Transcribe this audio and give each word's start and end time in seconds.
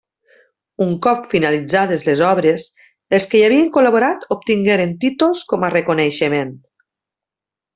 Un 0.85 0.93
cop 1.05 1.27
finalitzades 1.33 2.05
les 2.07 2.23
obres 2.29 2.65
Els 3.17 3.29
que 3.33 3.41
hi 3.41 3.43
havien 3.49 3.69
col·laborat 3.77 4.25
obtingueren 4.37 4.97
títols 5.05 5.45
com 5.53 5.69
a 5.69 5.71
reconeixement. 5.79 6.57